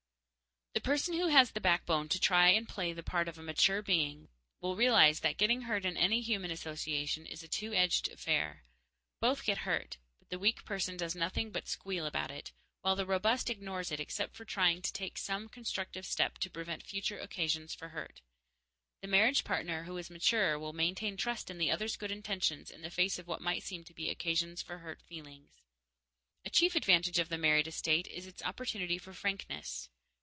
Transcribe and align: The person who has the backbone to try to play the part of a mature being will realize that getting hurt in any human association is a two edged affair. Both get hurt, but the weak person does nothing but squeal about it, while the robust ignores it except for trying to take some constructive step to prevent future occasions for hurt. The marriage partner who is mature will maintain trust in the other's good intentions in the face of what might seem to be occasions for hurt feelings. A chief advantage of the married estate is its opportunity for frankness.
The 0.73 0.79
person 0.89 1.13
who 1.15 1.27
has 1.27 1.51
the 1.51 1.59
backbone 1.59 2.07
to 2.09 2.19
try 2.19 2.57
to 2.57 2.65
play 2.65 2.93
the 2.93 3.03
part 3.03 3.27
of 3.27 3.37
a 3.37 3.43
mature 3.43 3.81
being 3.81 4.29
will 4.61 4.77
realize 4.77 5.19
that 5.19 5.37
getting 5.37 5.63
hurt 5.63 5.83
in 5.83 5.97
any 5.97 6.21
human 6.21 6.49
association 6.49 7.25
is 7.25 7.43
a 7.43 7.47
two 7.49 7.73
edged 7.73 8.07
affair. 8.07 8.63
Both 9.19 9.43
get 9.43 9.59
hurt, 9.59 9.97
but 10.17 10.29
the 10.29 10.39
weak 10.39 10.63
person 10.63 10.95
does 10.95 11.13
nothing 11.13 11.51
but 11.51 11.67
squeal 11.67 12.05
about 12.05 12.31
it, 12.31 12.53
while 12.81 12.95
the 12.95 13.05
robust 13.05 13.49
ignores 13.49 13.91
it 13.91 13.99
except 13.99 14.33
for 14.33 14.45
trying 14.45 14.81
to 14.81 14.93
take 14.93 15.17
some 15.17 15.49
constructive 15.49 16.05
step 16.05 16.37
to 16.39 16.49
prevent 16.49 16.83
future 16.83 17.19
occasions 17.19 17.75
for 17.75 17.89
hurt. 17.89 18.21
The 19.01 19.07
marriage 19.09 19.43
partner 19.43 19.83
who 19.83 19.97
is 19.97 20.09
mature 20.09 20.57
will 20.57 20.71
maintain 20.73 21.17
trust 21.17 21.51
in 21.51 21.57
the 21.57 21.69
other's 21.69 21.97
good 21.97 22.11
intentions 22.11 22.71
in 22.71 22.81
the 22.81 22.89
face 22.89 23.19
of 23.19 23.27
what 23.27 23.41
might 23.41 23.61
seem 23.63 23.83
to 23.83 23.93
be 23.93 24.09
occasions 24.09 24.61
for 24.61 24.77
hurt 24.79 25.01
feelings. 25.01 25.61
A 26.45 26.49
chief 26.49 26.75
advantage 26.77 27.19
of 27.19 27.27
the 27.27 27.37
married 27.37 27.67
estate 27.67 28.07
is 28.07 28.25
its 28.25 28.41
opportunity 28.41 28.97
for 28.97 29.11
frankness. 29.13 29.89